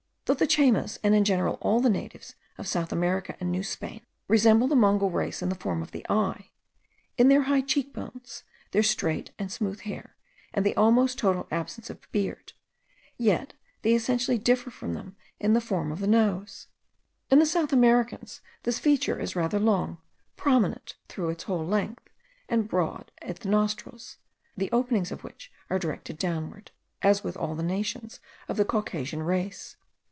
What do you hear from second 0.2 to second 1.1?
Though the Chaymas,